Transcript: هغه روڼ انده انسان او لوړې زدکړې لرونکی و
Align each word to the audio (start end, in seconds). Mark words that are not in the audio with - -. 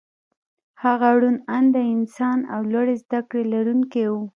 هغه 0.83 1.09
روڼ 1.19 1.35
انده 1.57 1.81
انسان 1.95 2.37
او 2.53 2.61
لوړې 2.71 2.95
زدکړې 3.03 3.43
لرونکی 3.53 4.03
و 4.09 4.13